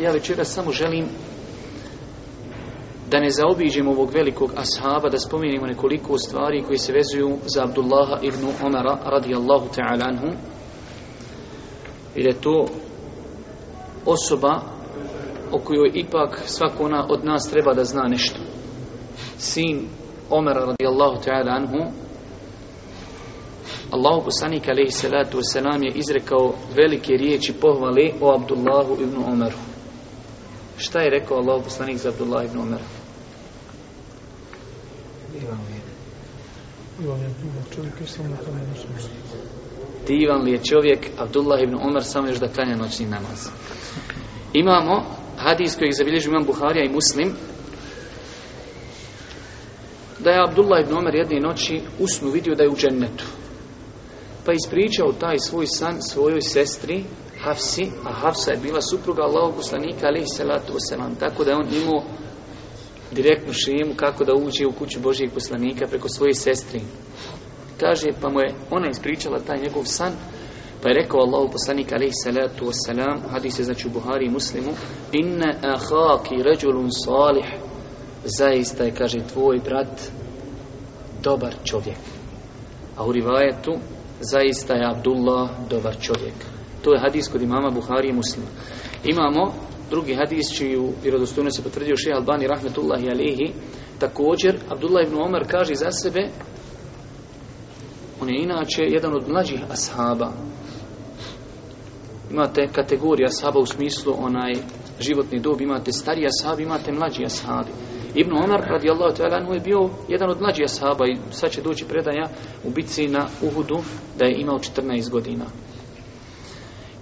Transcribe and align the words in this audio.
Ja 0.00 0.12
večeras 0.12 0.48
samo 0.48 0.72
želim 0.72 1.06
da 3.10 3.20
ne 3.20 3.30
zaobiđemo 3.30 3.90
ovog 3.90 4.10
velikog 4.14 4.50
ashaba, 4.56 5.08
da 5.08 5.18
spomenemo 5.18 5.66
nekoliko 5.66 6.18
stvari 6.18 6.62
koji 6.62 6.78
se 6.78 6.92
vezuju 6.92 7.38
za 7.54 7.62
Abdullaha 7.62 8.18
ibn 8.22 8.46
Omara 8.64 8.98
radijallahu 9.04 9.68
ta'ala 9.76 10.04
anhu. 10.04 10.26
I 12.14 12.22
da 12.22 12.28
je 12.28 12.40
to 12.40 12.66
osoba 14.06 14.60
o 15.52 15.58
kojoj 15.58 15.90
ipak 15.94 16.40
svako 16.44 16.84
ona 16.84 17.06
od 17.10 17.24
nas 17.24 17.50
treba 17.50 17.74
da 17.74 17.84
zna 17.84 18.02
nešto. 18.02 18.38
Sin 19.38 19.88
Omara 20.30 20.64
radijallahu 20.64 21.22
ta'ala 21.24 21.52
anhu 21.52 21.92
Allahu 23.90 24.24
poslanik 24.24 24.68
alaihi 24.68 24.90
salatu 24.90 25.38
wasalam 25.38 25.84
je 25.84 25.92
izrekao 25.94 26.54
velike 26.76 27.12
riječi 27.12 27.52
pohvale 27.52 28.10
o 28.20 28.34
Abdullahu 28.34 28.92
ibn 29.02 29.16
Omeru. 29.32 29.75
Šta 30.86 31.00
je 31.00 31.10
rekao 31.10 31.36
Allahu 31.36 31.64
poslanik 31.64 31.96
za 31.96 32.08
Abdullah 32.08 32.44
ibn 32.44 32.58
Omera? 32.58 32.84
Divan 40.06 40.42
li 40.42 40.52
je 40.52 40.64
čovjek 40.64 40.98
Abdullah 41.18 41.62
ibn 41.62 41.74
Omer 41.74 42.04
samo 42.04 42.28
još 42.28 42.38
da 42.38 42.48
klanja 42.48 42.76
noćni 42.76 43.06
namaz. 43.06 43.48
Imamo 44.52 45.04
hadis 45.36 45.76
kojeg 45.76 45.92
zabilježu 45.92 46.30
imam 46.30 46.44
Buharija 46.44 46.84
i 46.84 46.92
Muslim 46.92 47.34
da 50.18 50.30
je 50.30 50.44
Abdullah 50.48 50.80
ibn 50.84 50.96
Omer 50.96 51.14
jedne 51.14 51.40
noći 51.40 51.80
usnu 51.98 52.30
vidio 52.30 52.54
da 52.54 52.62
je 52.62 52.70
u 52.70 52.76
džennetu. 52.76 53.24
Pa 54.46 54.52
ispričao 54.52 55.12
taj 55.12 55.38
svoj 55.38 55.66
san 55.66 56.02
svojoj 56.02 56.40
sestri 56.40 57.04
Hafsi, 57.40 57.90
a 58.04 58.12
Hafsa 58.12 58.50
je 58.50 58.56
bila 58.62 58.80
supruga 58.82 59.22
Allahog 59.22 59.54
poslanika 59.56 60.06
alaihi 60.06 60.26
salatu 60.26 60.72
wasalam, 60.72 61.18
tako 61.20 61.44
da 61.44 61.50
je 61.50 61.56
on 61.56 61.68
imao 61.82 62.02
direktnu 63.12 63.52
šemu 63.52 63.94
kako 63.96 64.24
da 64.24 64.34
uđe 64.34 64.66
u 64.66 64.72
kuću 64.72 65.00
Božijeg 65.00 65.32
poslanika 65.32 65.86
preko 65.86 66.08
svoje 66.08 66.34
sestri. 66.34 66.80
Kaže, 67.80 68.06
pa 68.20 68.28
mu 68.28 68.40
je 68.40 68.54
ona 68.70 68.88
ispričala 68.90 69.38
taj 69.38 69.58
njegov 69.62 69.84
san, 69.84 70.12
pa 70.82 70.88
je 70.88 70.94
rekao 70.94 71.20
Allahu 71.20 71.52
poslanik 71.52 71.92
alaihi 71.92 72.12
salatu 72.24 72.64
wasalam, 72.64 73.18
hadis 73.30 73.58
je 73.58 73.64
znači 73.64 73.88
u 73.88 73.90
Buhari 73.90 74.26
i 74.26 74.30
Muslimu, 74.30 74.72
inna 75.12 75.54
ahaki 75.62 76.42
ređulun 76.42 76.90
salih, 77.04 77.46
zaista 78.24 78.84
je, 78.84 78.94
kaže, 78.94 79.18
tvoj 79.32 79.60
brat 79.64 80.00
dobar 81.22 81.54
čovjek. 81.64 81.98
A 82.96 83.06
u 83.06 83.12
rivajetu, 83.12 83.72
zaista 84.20 84.74
je 84.74 84.90
Abdullah 84.90 85.50
dobar 85.70 85.96
čovjek. 86.00 86.34
To 86.82 86.92
je 86.92 87.00
hadis 87.00 87.28
kod 87.28 87.42
imama 87.42 87.70
Buhari 87.70 88.08
i 88.08 88.12
Muslima. 88.12 88.46
Imamo 89.04 89.54
drugi 89.90 90.14
hadis 90.14 90.56
čiju 90.56 90.92
vjerodostojno 91.02 91.50
se 91.50 91.62
potvrdio 91.62 91.96
šeha 91.96 92.16
Albani 92.16 92.46
rahmetullahi 92.46 93.10
alihi. 93.10 93.52
Također, 93.98 94.58
Abdullah 94.68 95.06
ibn 95.06 95.16
Omar 95.18 95.44
kaže 95.50 95.74
za 95.74 95.90
sebe 95.90 96.28
on 98.20 98.28
je 98.28 98.42
inače 98.42 98.82
jedan 98.82 99.14
od 99.14 99.28
mlađih 99.28 99.60
ashaba. 99.70 100.32
Imate 102.30 102.66
kategorija 102.72 103.28
ashaba 103.28 103.60
u 103.60 103.66
smislu 103.66 104.14
onaj 104.18 104.52
životni 105.00 105.40
dob, 105.40 105.60
imate 105.60 105.92
stariji 105.92 106.26
ashabi, 106.26 106.62
imate 106.62 106.92
mlađi 106.92 107.24
ashabi. 107.24 107.70
Ibn 108.16 108.32
Omar 108.32 108.60
radijallahu 108.68 109.16
ta'ala 109.16 109.36
anhu 109.36 109.54
je 109.54 109.60
bio 109.60 109.90
jedan 110.08 110.30
od 110.30 110.40
mlađih 110.40 110.64
ashaba 110.64 111.06
i 111.06 111.16
sad 111.30 111.50
će 111.50 111.62
doći 111.62 111.84
predanja 111.84 112.28
u 112.64 112.70
bitci 112.70 113.08
na 113.08 113.26
Uhudu 113.42 113.78
da 114.18 114.24
je 114.24 114.40
imao 114.40 114.58
14 114.58 115.10
godina. 115.10 115.44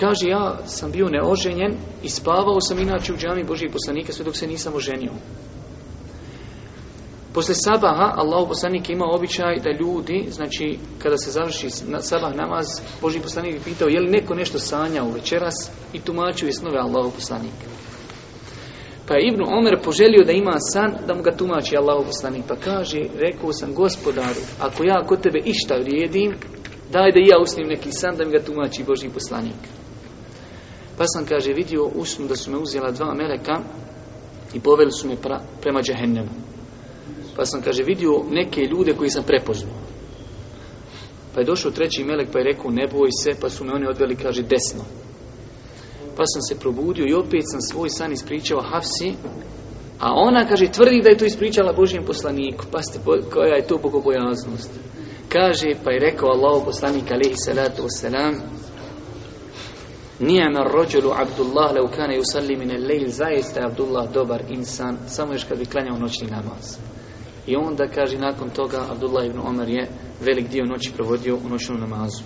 Kaže, 0.00 0.28
ja 0.28 0.58
sam 0.66 0.90
bio 0.90 1.08
neoženjen 1.08 1.76
i 2.02 2.08
spavao 2.08 2.60
sam 2.60 2.78
inače 2.78 3.12
u 3.12 3.16
džami 3.16 3.44
Božijeg 3.44 3.72
poslanika 3.72 4.12
sve 4.12 4.24
dok 4.24 4.36
se 4.36 4.46
nisam 4.46 4.74
oženio. 4.74 5.12
Posle 7.34 7.54
sabaha, 7.54 8.14
Allah 8.16 8.48
poslanik 8.48 8.90
ima 8.90 9.04
običaj 9.04 9.56
da 9.58 9.70
ljudi, 9.70 10.26
znači 10.30 10.78
kada 10.98 11.16
se 11.16 11.30
završi 11.30 11.70
sabah 12.00 12.34
namaz, 12.36 12.66
Boži 13.00 13.20
poslanik 13.20 13.54
je 13.54 13.60
pitao 13.60 13.88
je 13.88 14.00
li 14.00 14.10
neko 14.10 14.34
nešto 14.34 14.58
sanjao 14.58 15.10
večeras 15.10 15.70
i 15.92 16.00
tumačio 16.00 16.46
je 16.46 16.52
snove 16.52 16.78
Allah 16.78 17.12
poslanika. 17.14 17.66
Pa 19.10 19.16
je 19.16 19.28
Ibnu 19.28 19.44
Omer 19.58 19.78
poželio 19.84 20.24
da 20.24 20.32
ima 20.32 20.56
san, 20.72 20.94
da 21.06 21.14
mu 21.14 21.22
ga 21.22 21.36
tumači 21.36 21.76
Allahu 21.76 22.04
poslanik. 22.04 22.44
Pa 22.48 22.56
kaže, 22.56 22.98
rekao 23.14 23.52
sam 23.52 23.74
gospodaru, 23.74 24.40
ako 24.60 24.84
ja 24.84 25.04
kod 25.06 25.22
tebe 25.22 25.38
išta 25.44 25.74
vrijedim, 25.74 26.34
daj 26.92 27.12
da 27.12 27.20
ja 27.20 27.38
usnim 27.42 27.66
neki 27.68 27.92
san 27.92 28.16
da 28.16 28.24
mi 28.24 28.30
ga 28.30 28.44
tumači 28.44 28.84
Boži 28.84 29.08
poslanik. 29.14 29.62
Pa 30.98 31.04
sam, 31.06 31.26
kaže, 31.26 31.52
vidio 31.52 31.84
usnu 31.84 32.26
da 32.26 32.36
su 32.36 32.50
me 32.50 32.58
uzela 32.58 32.90
dva 32.90 33.14
meleka 33.14 33.60
i 34.54 34.60
poveli 34.60 34.92
su 34.92 35.08
me 35.08 35.16
pra, 35.16 35.40
prema 35.62 35.82
džahennemu. 35.82 36.30
Pa 37.36 37.44
sam, 37.44 37.62
kaže, 37.62 37.82
vidio 37.82 38.12
neke 38.30 38.60
ljude 38.60 38.94
koji 38.94 39.10
sam 39.10 39.24
prepoznao. 39.24 39.74
Pa 41.34 41.40
je 41.40 41.46
došao 41.46 41.70
treći 41.70 42.04
melek 42.04 42.28
pa 42.32 42.38
je 42.38 42.44
rekao 42.44 42.70
ne 42.70 42.86
boj 42.92 43.08
se, 43.22 43.30
pa 43.40 43.48
su 43.50 43.64
me 43.64 43.72
oni 43.72 43.86
odveli, 43.86 44.16
kaže, 44.16 44.42
desno. 44.42 44.84
Pa 46.20 46.26
sam 46.26 46.42
se 46.42 46.60
probudio 46.60 47.04
i 47.08 47.14
opet 47.14 47.42
sam 47.44 47.60
svoj 47.60 47.88
san 47.88 48.12
ispričao 48.12 48.60
Hafsi, 48.62 49.14
a 50.00 50.12
ona, 50.14 50.48
kaže, 50.48 50.72
tvrdi 50.72 51.02
da 51.02 51.08
je 51.08 51.18
to 51.18 51.24
ispričala 51.24 51.72
Božijem 51.72 52.04
poslaniku. 52.04 52.64
Pa 52.72 52.82
ste, 52.82 52.98
koja 53.32 53.54
je 53.54 53.66
to 53.66 53.78
bogobojaznost? 53.78 54.70
Kaže, 55.28 55.68
pa 55.84 55.90
je 55.90 56.00
rekao 56.00 56.28
Allah 56.28 56.62
poslanik, 56.64 57.10
alaihi 57.10 57.34
salatu 57.36 57.82
wasalam, 57.82 58.34
Nijama 60.18 60.62
rođelu 60.72 61.10
Abdullah 61.10 61.72
leukane 61.74 62.14
yusalli 62.16 62.20
usalli 62.20 62.56
mine 62.56 62.78
lejl, 62.78 63.08
zaista 63.08 63.60
je 63.60 63.66
Abdullah 63.66 64.12
dobar 64.12 64.42
insan, 64.48 64.98
samo 65.06 65.32
još 65.32 65.44
kad 65.44 65.58
bi 65.58 65.64
klanjao 65.64 65.98
noćni 65.98 66.26
namaz. 66.30 66.76
I 67.46 67.56
onda 67.56 67.86
kaže 67.94 68.18
nakon 68.18 68.50
toga 68.50 68.84
Abdullah 68.90 69.26
ibn 69.26 69.38
Omer 69.38 69.68
je 69.68 69.88
velik 70.20 70.48
dio 70.48 70.64
noći 70.64 70.92
provodio 70.92 71.38
u 71.46 71.48
noćnom 71.48 71.80
namazu. 71.80 72.22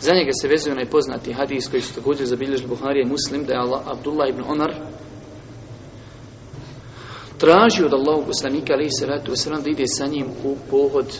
Za 0.00 0.12
njega 0.12 0.30
se 0.42 0.48
vezuje 0.48 0.72
onaj 0.72 0.90
poznati 0.90 1.32
hadis 1.32 1.68
koji 1.68 1.82
su 1.82 1.94
također 1.94 2.26
zabilježili 2.26 2.68
Buharija 2.68 3.02
i 3.06 3.10
Muslim 3.10 3.44
da 3.44 3.52
je 3.52 3.58
Allah, 3.58 3.80
Abdullah 3.86 4.28
ibn 4.28 4.42
Omar 4.48 4.74
tražio 7.38 7.86
od 7.86 7.92
Allahog 7.92 8.26
poslanika 8.26 8.72
alaihi 8.72 8.90
salatu 8.90 9.32
wasalam 9.32 9.62
da 9.62 9.70
ide 9.70 9.84
sa 9.86 10.06
njim 10.06 10.26
u 10.44 10.56
pohod 10.70 11.18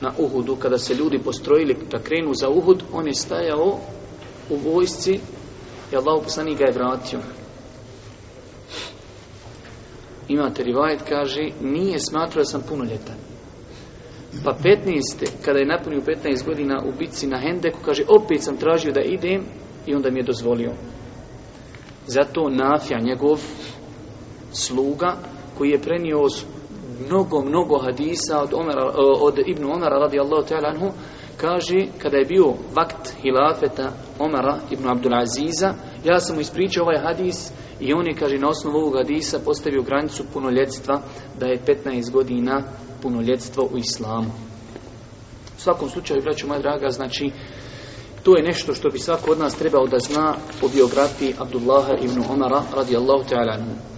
na 0.00 0.12
Uhudu 0.18 0.56
kada 0.56 0.78
se 0.78 0.94
ljudi 0.94 1.18
postrojili 1.18 1.76
da 1.90 1.98
krenu 1.98 2.34
za 2.34 2.48
Uhud 2.48 2.82
on 2.92 3.06
je 3.06 3.14
stajao 3.14 3.78
u 4.50 4.56
vojsci 4.56 5.20
i 5.92 5.96
Allahog 5.96 6.24
poslanik 6.24 6.58
ga 6.58 6.64
je 6.64 6.72
vratio. 6.72 7.20
Imate 10.28 10.62
rivajet, 10.62 11.02
kaže, 11.08 11.48
nije 11.60 11.98
smatrao 11.98 12.42
da 12.42 12.44
sam 12.44 12.62
punoljetan. 12.68 13.16
Pa 14.44 14.54
15. 14.64 15.26
kada 15.44 15.58
je 15.58 15.66
napunio 15.66 16.00
15 16.00 16.46
godina 16.46 16.82
u 16.86 16.98
bitci 16.98 17.26
na 17.26 17.38
Hendeku, 17.38 17.78
kaže, 17.84 18.02
opet 18.08 18.42
sam 18.42 18.56
tražio 18.56 18.92
da 18.92 19.00
idem 19.00 19.44
i 19.86 19.94
onda 19.94 20.10
mi 20.10 20.20
je 20.20 20.24
dozvolio. 20.24 20.72
Zato 22.06 22.48
Nafja, 22.48 22.98
njegov 23.00 23.40
sluga, 24.52 25.16
koji 25.58 25.70
je 25.70 25.82
prenio 25.82 26.18
mnogo, 27.06 27.42
mnogo 27.42 27.78
hadisa 27.78 28.42
od, 28.42 28.54
Omera, 28.54 28.82
e, 28.82 28.94
od 29.20 29.34
Ibn 29.46 29.64
Omara 29.64 29.98
radijallahu 29.98 30.46
ta'ala 30.48 30.68
anhu, 30.68 30.90
kaže, 31.36 31.86
kada 31.98 32.16
je 32.16 32.24
bio 32.24 32.54
vakt 32.74 33.14
hilafeta 33.22 33.92
Omara 34.18 34.58
ibn 34.70 34.88
Abdul 34.88 35.14
Aziza, 35.14 35.74
ja 36.04 36.20
sam 36.20 36.36
mu 36.36 36.40
ispričao 36.40 36.84
ovaj 36.84 36.98
hadis 36.98 37.52
i 37.80 37.92
on 37.92 38.06
je, 38.06 38.14
kaže, 38.14 38.38
na 38.38 38.48
osnovu 38.48 38.76
ovog 38.76 38.96
hadisa 38.96 39.38
postavio 39.44 39.82
granicu 39.82 40.24
punoljetstva 40.32 41.00
da 41.38 41.46
je 41.46 41.62
15 41.84 42.10
godina 42.10 42.62
punoljetstvo 43.02 43.68
u 43.72 43.78
islamu. 43.78 44.30
U 45.56 45.60
svakom 45.60 45.90
slučaju, 45.90 46.22
braću 46.22 46.46
moja 46.46 46.60
draga, 46.60 46.88
znači, 46.90 47.30
to 48.22 48.36
je 48.36 48.42
nešto 48.42 48.74
što 48.74 48.88
bi 48.88 48.98
svako 48.98 49.30
od 49.30 49.38
nas 49.38 49.54
trebao 49.54 49.86
da 49.86 49.98
zna 49.98 50.36
o 50.62 50.68
biografiji 50.68 51.34
Abdullaha 51.38 51.92
ibn 52.02 52.22
Omara 52.30 52.62
radijallahu 52.76 53.24
ta'ala. 53.30 53.56